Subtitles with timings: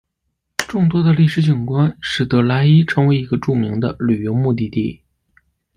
[0.57, 5.03] 众多的历史景观使得莱伊成为一个著名的旅游目的地。